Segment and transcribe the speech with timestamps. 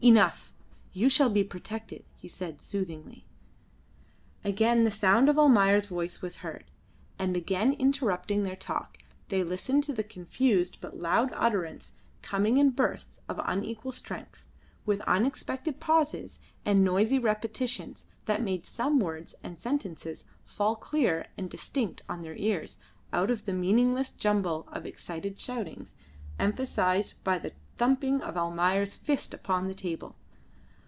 [0.03, 0.51] "Enough.
[0.93, 3.23] You shall be protected," he said soothingly.
[4.43, 6.63] Again the sound of Almayer's voice was heard,
[7.19, 8.97] and again interrupting their talk,
[9.29, 11.91] they listened to the confused but loud utterance
[12.23, 14.47] coming in bursts of unequal strength,
[14.87, 21.47] with unexpected pauses and noisy repetitions that made some words and sentences fall clear and
[21.47, 22.79] distinct on their ears
[23.13, 25.93] out of the meaningless jumble of excited shoutings
[26.39, 30.15] emphasised by the thumping of Almayer's fist upon the table.